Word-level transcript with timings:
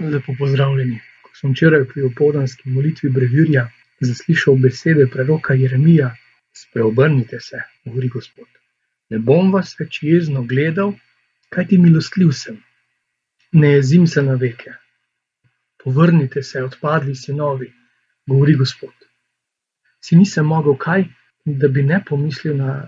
Lepo 0.00 0.34
pozdravljeni. 0.38 1.00
Ko 1.22 1.30
sem 1.34 1.50
včeraj 1.52 1.84
pri 1.90 2.02
opoldanski 2.06 2.70
molitvi 2.70 3.10
brevirja 3.10 3.64
zaslišal 4.00 4.54
besede 4.62 5.06
preroka 5.10 5.54
Jeremija: 5.54 6.12
Spreobrnite 6.54 7.40
se, 7.40 7.62
govori 7.84 8.08
Gospod. 8.08 8.46
Ne 9.10 9.18
bom 9.18 9.50
vas 9.52 9.74
več 9.80 9.98
jezno 10.02 10.44
gledal, 10.46 10.92
kajti 11.50 11.78
milostljiv 11.78 12.30
sem. 12.30 12.62
Ne 13.52 13.72
jezim 13.72 14.06
se 14.06 14.22
na 14.22 14.34
veke. 14.34 14.76
Povrnite 15.82 16.42
se, 16.42 16.62
odpadli 16.62 17.14
sinovi, 17.16 17.72
govori 18.26 18.54
Gospod. 18.54 18.94
Si 20.00 20.16
nisem 20.16 20.46
mogel 20.46 20.76
kaj, 20.78 21.08
da 21.44 21.68
bi 21.68 21.82
ne 21.82 22.04
pomislil 22.06 22.56
na 22.56 22.84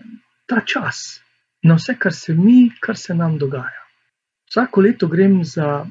ta 0.46 0.62
čas, 0.66 1.20
na 1.62 1.74
vse, 1.74 1.96
kar 1.98 2.14
se 2.14 2.34
mi, 2.34 2.70
kar 2.80 2.96
se 2.96 3.14
nam 3.14 3.38
dogaja. 3.38 3.86
Vsako 4.50 4.80
leto 4.86 5.08
grem 5.08 5.40
za 5.44 5.86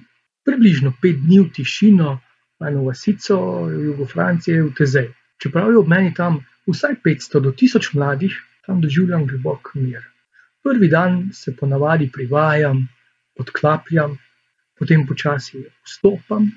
približno 0.45 0.93
pet 1.01 1.19
dni 1.21 1.39
v 1.45 1.51
tišino, 1.55 2.19
eno 2.67 2.83
vasico 2.83 3.65
v 3.65 3.83
jugu 3.85 4.05
Francije, 4.05 4.63
v 4.63 4.73
Tezej. 4.75 5.09
Čeprav 5.39 5.71
je 5.71 5.79
ob 5.79 5.87
meni 5.87 6.13
tam 6.13 6.41
vsaj 6.67 6.99
500 7.05 7.39
do 7.39 7.51
1000 7.51 7.95
mladih, 7.95 8.35
tam 8.65 8.81
doživljam 8.81 9.27
globok 9.27 9.71
mir. 9.75 10.03
Prvi 10.63 10.87
dan 10.87 11.29
se 11.33 11.55
ponavadi 11.55 12.09
privajam, 12.11 12.87
odklapljam, 13.39 14.17
potem 14.79 15.07
počasi 15.07 15.63
vstopam, 15.87 16.51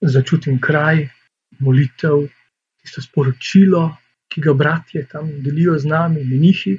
začutim 0.00 0.60
kraj, 0.60 1.08
molitev, 1.58 2.28
tisto 2.80 3.02
sporočilo, 3.02 3.96
ki 4.28 4.40
ga 4.40 4.54
bratje 4.54 5.06
tam 5.10 5.30
delijo 5.42 5.78
z 5.78 5.90
nami, 5.90 6.24
menihi. 6.24 6.76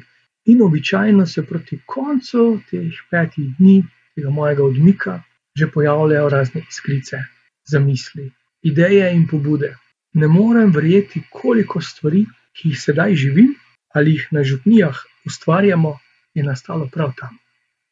In 0.47 0.61
običajno 0.63 1.25
se 1.27 1.43
proti 1.45 1.79
koncu 1.85 2.61
teh 2.69 2.99
petih 3.11 3.51
dni, 3.59 3.81
tega 4.15 4.29
mojega 4.31 4.63
odmika, 4.63 5.21
že 5.57 5.71
pojavljajo 5.73 6.29
razne 6.29 6.61
iskrice, 6.69 7.23
zamisli, 7.65 8.31
ideje 8.61 9.09
in 9.13 9.27
pobude. 9.27 9.75
Ne 10.13 10.27
morem 10.27 10.71
verjeti, 10.71 11.23
koliko 11.31 11.81
stvari, 11.81 12.25
ki 12.53 12.69
jih 12.73 12.81
sedaj 12.81 13.15
živim 13.15 13.55
ali 13.97 14.11
jih 14.17 14.27
na 14.31 14.43
župnijah 14.43 14.97
ustvarjamo, 15.25 15.97
je 16.33 16.43
nastalo 16.43 16.89
prav 16.93 17.13
tam. 17.17 17.37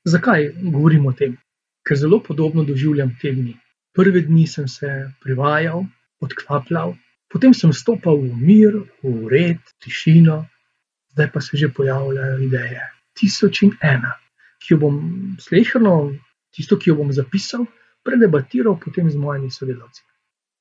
Zakaj 0.06 0.52
govorim 0.62 1.06
o 1.06 1.14
tem? 1.14 1.38
Ker 1.88 1.98
zelo 1.98 2.20
podobno 2.24 2.64
doživljam 2.64 3.16
te 3.22 3.32
dni. 3.34 3.56
Prve 3.96 4.22
dni 4.22 4.46
sem 4.48 4.68
se 4.68 4.90
privajal, 5.24 5.86
odklapljal, 6.22 6.94
potem 7.32 7.54
sem 7.54 7.74
stopil 7.74 8.22
v 8.22 8.38
mir, 8.38 8.78
v 9.02 9.30
red, 9.32 9.62
tišino, 9.82 10.44
zdaj 11.16 11.32
pa 11.34 11.42
se 11.42 11.58
že 11.58 11.72
pojavljajo 11.74 12.38
ideje. 12.46 12.86
Tisoč 13.18 13.64
in 13.64 13.74
ena, 13.82 14.14
ki 14.62 14.74
jo 14.76 14.80
bom 14.84 14.98
slehrno 15.40 15.96
tisto, 16.56 16.80
ki 16.80 16.90
jo 16.90 16.96
bom 17.02 17.12
zapisal, 17.14 17.66
predebatiral 18.06 18.80
potem 18.80 19.10
z 19.10 19.20
mojimi 19.20 19.52
sodelavci. 19.52 20.04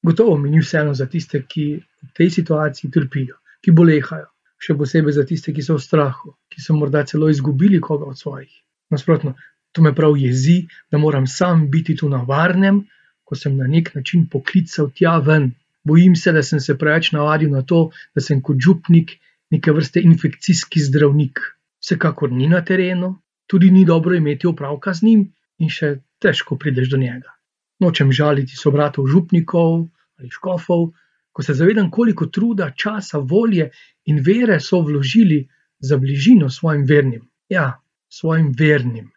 Gotovo 0.05 0.37
mi 0.37 0.51
ni 0.51 0.61
vseeno 0.61 0.95
za 0.95 1.07
tiste, 1.07 1.45
ki 1.49 1.65
v 1.81 2.11
tej 2.17 2.31
situaciji 2.31 2.91
trpijo, 2.93 3.39
ki 3.65 3.73
bolehajo, 3.73 4.29
še 4.61 4.77
posebej 4.77 5.17
za 5.17 5.25
tiste, 5.29 5.53
ki 5.57 5.65
so 5.65 5.79
v 5.79 5.85
strahu, 5.85 6.35
ki 6.53 6.61
so 6.61 6.77
morda 6.77 7.05
celo 7.09 7.31
izgubili 7.33 7.81
koga 7.81 8.11
od 8.13 8.19
svojih. 8.21 8.53
Nasprotno, 8.93 9.35
to 9.73 9.83
me 9.83 9.95
prav 9.95 10.17
jezi, 10.21 10.67
da 10.93 11.01
moram 11.01 11.27
sam 11.27 11.69
biti 11.71 11.97
tu 11.97 12.09
na 12.09 12.23
varnem, 12.29 12.85
ko 13.25 13.37
sem 13.37 13.57
na 13.57 13.67
nek 13.69 13.95
način 13.95 14.29
poklical 14.29 14.91
tja 14.93 15.17
ven. 15.25 15.53
Bojim 15.85 16.17
se, 16.17 16.33
da 16.33 16.43
sem 16.43 16.61
se 16.61 16.77
preveč 16.79 17.13
navadil 17.13 17.51
na 17.53 17.63
to, 17.63 17.91
da 18.15 18.21
sem 18.21 18.41
kot 18.45 18.61
župnik 18.61 19.17
neke 19.53 19.73
vrste 19.73 20.01
infekcijski 20.05 20.81
zdravnik. 20.85 21.41
Vsekakor 21.81 22.33
ni 22.33 22.49
na 22.49 22.63
terenu, 22.65 23.15
tudi 23.49 23.71
ni 23.71 23.85
dobro 23.85 24.17
imeti 24.17 24.47
opravka 24.49 24.95
z 24.95 25.09
njim, 25.09 25.25
in 25.65 25.73
še 25.73 25.95
težko 26.21 26.59
prideš 26.61 26.93
do 26.93 27.01
njega. 27.01 27.33
Nočem 27.81 28.13
žaliti 28.13 28.57
sobratov 28.57 29.09
župnikov 29.11 29.89
ali 30.19 30.31
škofov, 30.31 30.93
ko 31.35 31.43
se 31.43 31.55
zavedam, 31.59 31.91
koliko 31.91 32.29
truda, 32.31 32.71
časa, 32.71 33.19
volje 33.19 33.71
in 34.07 34.21
vere 34.23 34.61
so 34.61 34.79
vložili 34.87 35.41
za 35.79 35.99
bližino 35.99 36.51
svojim 36.51 36.85
vernim. 36.87 37.25
Ja, 37.49 37.81
svojim 38.09 38.53
vernim. 38.59 39.11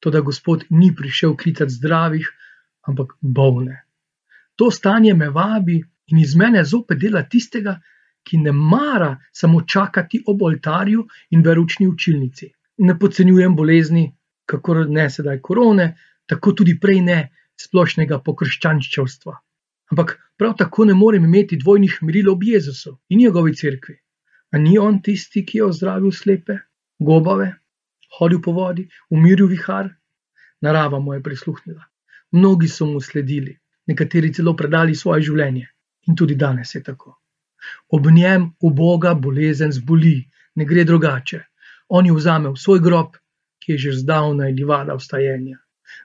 To, 0.00 0.10
da 0.10 0.20
Gospod 0.20 0.64
ni 0.70 0.90
prišel 0.96 1.36
klicati 1.36 1.72
zdravih, 1.72 2.26
ampak 2.88 3.14
bolne. 3.20 3.84
To 4.56 4.70
stanje 4.70 5.14
me 5.14 5.30
vabi 5.30 5.78
in 6.10 6.18
iz 6.18 6.34
mene 6.36 6.64
zopet 6.64 6.98
dela 6.98 7.22
tistega, 7.22 7.78
ki 8.26 8.38
ne 8.38 8.52
mara 8.52 9.14
samo 9.32 9.62
čakati 9.62 10.24
ob 10.26 10.42
oltarju 10.42 11.06
in 11.30 11.42
veručni 11.42 11.88
učilnici. 11.88 12.50
Ne 12.78 12.98
podcenjujem 12.98 13.56
bolezni, 13.56 14.10
kako 14.50 14.74
ne 14.88 15.06
sedaj 15.10 15.38
korone, 15.40 15.92
tako 16.26 16.52
tudi 16.58 16.74
prej 16.80 17.00
ne 17.06 17.20
splošnega 17.60 18.18
pokrščančevstva. 18.26 19.34
Ampak 19.90 20.16
prav 20.38 20.54
tako 20.58 20.86
ne 20.88 20.94
morem 20.94 21.24
imeti 21.26 21.58
dvojnih 21.60 21.98
meril 22.06 22.30
ob 22.32 22.44
Jezusu 22.46 22.96
in 23.08 23.22
njegovi 23.24 23.54
cerkvi. 23.54 23.96
A 24.52 24.58
ni 24.58 24.78
on 24.78 25.00
tisti, 25.02 25.44
ki 25.46 25.58
je 25.58 25.64
ozdravil 25.64 26.12
slepe, 26.12 26.56
gobave, 26.98 27.50
hodil 28.18 28.40
po 28.42 28.54
vodi, 28.56 28.88
umiril 29.10 29.50
vihar? 29.50 29.90
Narava 30.60 30.98
mu 31.00 31.14
je 31.14 31.22
prisluhnila. 31.22 31.84
Mnogi 32.32 32.68
so 32.68 32.86
mu 32.86 33.00
sledili, 33.00 33.56
nekateri 33.86 34.32
celo 34.34 34.54
predali 34.56 34.94
svoje 34.94 35.26
življenje. 35.30 35.66
In 36.08 36.16
tudi 36.16 36.34
danes 36.34 36.74
je 36.74 36.82
tako. 36.82 37.16
Ob 37.90 38.06
njem 38.10 38.50
v 38.62 38.72
Boga 38.74 39.14
bolezen 39.14 39.72
zboli, 39.72 40.18
ne 40.56 40.64
gre 40.64 40.84
drugače. 40.84 41.40
On 41.88 42.06
jo 42.06 42.14
vzame 42.14 42.50
v 42.50 42.58
svoj 42.58 42.80
grob 42.80 43.18
ki 43.60 43.72
je 43.72 43.78
že 43.78 43.92
zdavnaj 44.00 44.52
livada 44.56 44.96
vstajenja. 44.96 45.58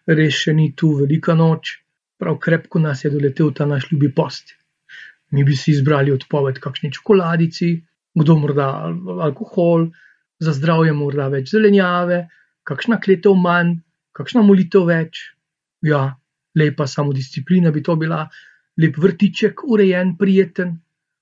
Res 0.08 0.38
še 0.44 0.54
ni 0.54 0.72
tu 0.76 0.92
velika 1.00 1.36
noč, 1.40 1.80
prav 2.20 2.38
krepko 2.44 2.80
nas 2.80 3.04
je 3.06 3.12
doletel 3.14 3.52
ta 3.54 3.66
naš 3.66 3.90
ljubi 3.92 4.12
post. 4.14 4.56
Mi 5.32 5.44
bi 5.44 5.56
si 5.56 5.72
izbrali 5.72 6.12
odpoved 6.12 6.60
kakšni 6.64 6.92
čokoladici, 6.92 7.70
kdo 8.16 8.36
morda 8.40 8.68
alkohol, 9.28 9.90
za 10.40 10.54
zdravje 10.56 10.94
morda 10.94 11.28
več 11.32 11.52
zelenjave, 11.52 12.26
kakšna 12.68 13.00
kletev 13.04 13.36
manj, 13.40 13.78
kakšna 14.16 14.44
molitev 14.46 14.88
več. 14.90 15.32
Ja, 15.86 16.16
lepa 16.56 16.88
samodisciplina 16.88 17.72
bi 17.72 17.84
to 17.84 17.96
bila, 18.00 18.26
lep 18.82 18.98
vrtiček, 19.00 19.64
urejen, 19.68 20.16
prijeten, 20.20 20.76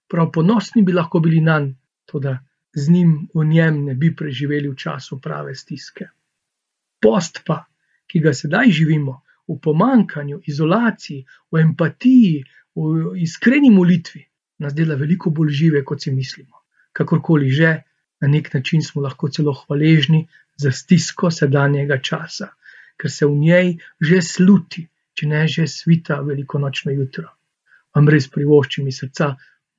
prav 0.10 0.32
ponosni 0.34 0.84
bi 0.86 0.94
lahko 0.94 1.22
bili 1.24 1.42
nanj, 1.42 1.72
tudi 2.10 2.34
z 2.74 2.90
njim 2.90 3.14
v 3.34 3.46
njem 3.46 3.84
ne 3.86 3.96
bi 3.96 4.16
preživeli 4.16 4.70
v 4.70 4.76
času 4.76 5.20
prave 5.22 5.56
stiske. 5.56 6.10
Post 7.04 7.44
pa, 7.48 7.64
ki 8.08 8.22
ga 8.24 8.34
sedaj 8.34 8.72
živimo, 8.72 9.20
v 9.48 9.60
pomankanju, 9.60 10.42
izolaciji, 10.48 11.26
v 11.52 11.60
empatiji, 11.60 12.44
v 12.76 13.16
iskreni 13.20 13.70
molitvi, 13.70 14.24
nas 14.64 14.74
dela 14.74 14.96
veliko 14.96 15.30
bolj 15.30 15.52
žive, 15.52 15.84
kot 15.84 16.02
si 16.02 16.14
mislimo. 16.16 16.64
Kakorkoli 16.94 17.50
že, 17.52 17.74
na 18.22 18.28
nek 18.28 18.54
način 18.54 18.82
smo 18.82 19.02
lahko 19.02 19.30
celo 19.30 19.54
hvaležni 19.54 20.28
za 20.58 20.72
stisko 20.72 21.32
sedanjega 21.32 21.98
časa, 22.00 22.54
ker 22.98 23.12
se 23.12 23.26
v 23.26 23.36
njej 23.36 23.74
že 24.00 24.22
sluti, 24.22 24.88
če 25.14 25.28
ne 25.28 25.48
že 25.48 25.68
svita 25.68 26.22
velikonočno 26.22 26.94
jutro. 26.94 27.28
Vam 27.94 28.08
res 28.10 28.30
privoščim 28.32 28.88
iz 28.88 29.02
srca 29.04 29.34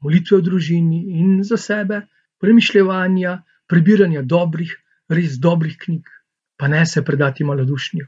molitve 0.04 0.38
v 0.38 0.46
družini 0.50 1.00
in 1.18 1.42
za 1.42 1.56
sebe, 1.56 2.04
premišljanja, 2.38 3.38
prebiranja 3.66 4.22
dobrih, 4.22 4.74
res 5.08 5.38
dobrih 5.40 5.78
knjig 5.78 6.14
pa 6.56 6.68
ne 6.68 6.86
se 6.86 7.04
predati 7.04 7.44
malodušnju 7.44 8.06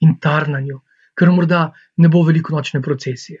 in 0.00 0.18
tarnanju, 0.20 0.80
ker 1.14 1.30
morda 1.30 1.72
ne 1.96 2.08
bo 2.08 2.22
veliko 2.22 2.56
nočne 2.56 2.82
procesije. 2.82 3.40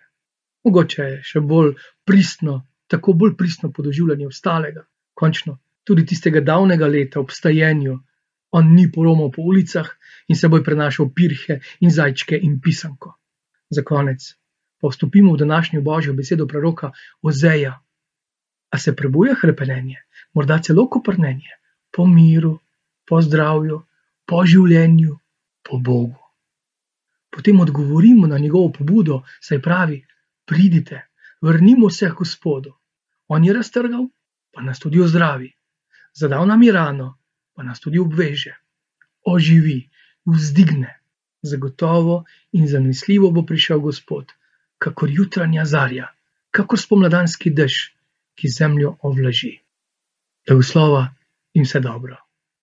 Mogoče 0.64 1.02
je 1.02 1.20
še 1.22 1.40
bolj 1.40 1.74
pristno, 2.06 2.62
tako 2.86 3.12
bolj 3.12 3.36
pristno 3.36 3.72
podoživljanje 3.72 4.26
ostalega, 4.26 4.84
končno 5.14 5.58
tudi 5.84 6.06
tistega 6.06 6.40
davnega 6.40 6.86
leta 6.88 7.20
ob 7.20 7.30
stajenju, 7.30 7.98
on 8.54 8.72
ni 8.74 8.86
poromal 8.92 9.30
po 9.34 9.42
ulicah 9.42 9.88
in 10.28 10.38
seboj 10.38 10.62
prenašal 10.64 11.10
pirhe 11.14 11.58
in 11.80 11.90
zajčke 11.90 12.38
in 12.40 12.60
pisanko. 12.62 13.16
Za 13.70 13.82
konec 13.82 14.34
pa 14.80 14.88
vstopimo 14.88 15.32
v 15.34 15.40
današnjo 15.42 15.82
božjo 15.82 16.14
besedo 16.14 16.46
proroka 16.46 16.92
Ozeja. 17.22 17.80
A 18.70 18.78
se 18.78 18.94
prebuja 18.96 19.34
hrepenenje, 19.40 19.96
morda 20.34 20.58
celo 20.58 20.88
koprnenje, 20.90 21.52
po 21.94 22.06
miru, 22.06 22.58
po 23.06 23.20
zdravju, 23.22 23.82
po 24.26 24.44
življenju, 24.46 25.16
po 25.62 25.78
Bogu. 25.78 26.20
Potem 27.30 27.60
odgovorimo 27.60 28.26
na 28.26 28.38
njegovo 28.38 28.72
pobudo, 28.72 29.22
saj 29.40 29.62
pravi: 29.62 30.04
Pridite, 30.46 31.00
vrnimo 31.40 31.90
se 31.90 32.10
k 32.10 32.14
Gospodu. 32.14 32.74
On 33.28 33.44
je 33.44 33.52
raztrgal, 33.52 34.08
pa 34.52 34.62
nas 34.62 34.78
tudi 34.78 35.00
ozdravi, 35.00 35.50
zadal 36.14 36.46
nam 36.46 36.62
je 36.62 36.72
rano, 36.72 37.08
pa 37.54 37.62
nas 37.62 37.80
tudi 37.80 37.98
obveže, 37.98 38.54
oživi, 39.24 39.88
vzdigne. 40.24 41.00
Zagotovo 41.44 42.24
in 42.52 42.68
zanesljivo 42.68 43.30
bo 43.30 43.42
prišel 43.44 43.80
Gospod, 43.80 44.32
kakor 44.78 45.10
jutranja 45.12 45.64
zarja, 45.64 46.06
kakor 46.50 46.80
spomladanski 46.80 47.50
dež, 47.50 47.74
ki 48.34 48.48
zemljo 48.48 48.96
ovlaži. 49.02 49.58
Blagoslova 50.48 51.08
in 51.54 51.68
vse 51.68 51.80
dobro. 51.80 52.23